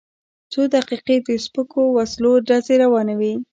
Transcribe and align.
څو 0.51 0.61
دقیقې 0.75 1.15
د 1.27 1.29
سپکو 1.45 1.81
وسلو 1.97 2.31
ډزې 2.47 2.75
روانې 2.83 3.15
وې. 3.19 3.33